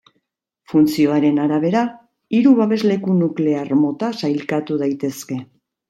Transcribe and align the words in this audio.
Funtzioaren 0.71 1.37
arabera 1.43 1.83
hiru 2.39 2.55
babesleku 2.63 3.21
nuklear 3.21 3.79
mota 3.85 4.13
sailkatu 4.25 4.85
daitezke. 4.85 5.45